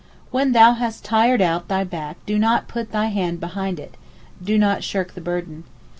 [0.31, 3.97] 'When thou hast tired out thy back do not put thy hand behind it
[4.43, 5.63] (do not shirk the burden).